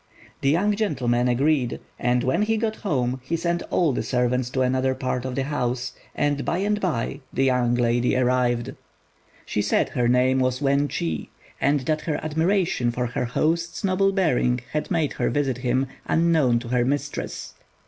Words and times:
The 0.41 0.49
young 0.49 0.75
gentleman 0.75 1.27
agreed, 1.27 1.79
and 1.99 2.23
when 2.23 2.41
he 2.41 2.57
got 2.57 2.77
home 2.77 3.21
he 3.23 3.35
sent 3.37 3.61
all 3.69 3.93
the 3.93 4.01
servants 4.01 4.49
to 4.49 4.63
another 4.63 4.95
part 4.95 5.25
of 5.25 5.35
the 5.35 5.43
house, 5.43 5.93
and 6.15 6.43
by 6.43 6.57
and 6.57 6.81
by 6.81 7.19
the 7.31 7.43
young 7.43 7.75
lady 7.75 8.15
arrived. 8.15 8.73
She 9.45 9.61
said 9.61 9.89
her 9.89 10.07
name 10.07 10.39
was 10.39 10.59
Wên 10.59 10.89
chi, 10.89 11.29
and 11.63 11.81
that 11.81 12.01
her 12.01 12.15
admiration 12.25 12.89
for 12.89 13.05
her 13.05 13.25
host's 13.25 13.83
noble 13.83 14.11
bearing 14.11 14.61
had 14.71 14.89
made 14.89 15.13
her 15.13 15.29
visit 15.29 15.59
him, 15.59 15.85
unknown 16.07 16.57
to 16.61 16.69
her 16.69 16.83
mistress. 16.83 17.53